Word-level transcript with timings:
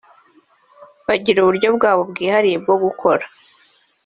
bagira 1.07 1.37
uburyo 1.41 1.67
bwabo 1.77 2.01
bwihariye 2.11 2.57
bwo 2.63 2.75
gukora 2.83 3.25